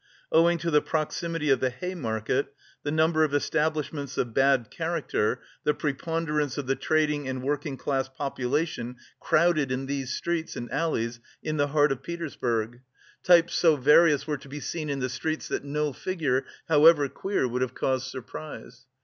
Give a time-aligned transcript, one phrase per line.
[0.31, 5.43] Owing to the proximity of the Hay Market, the number of establishments of bad character,
[5.63, 11.19] the preponderance of the trading and working class population crowded in these streets and alleys
[11.43, 12.81] in the heart of Petersburg,
[13.21, 17.47] types so various were to be seen in the streets that no figure, however queer,
[17.47, 18.87] would have caused surprise.